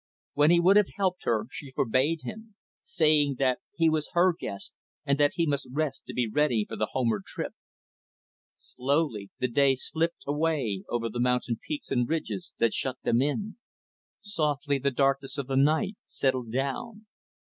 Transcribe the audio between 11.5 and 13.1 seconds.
peaks and ridges that shut